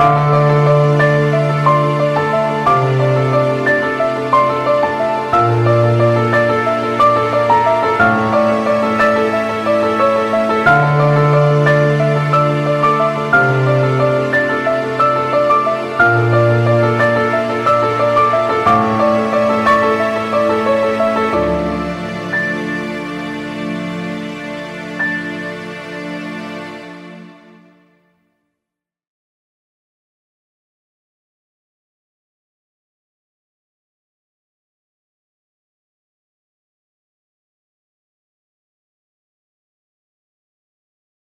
[0.00, 0.63] oh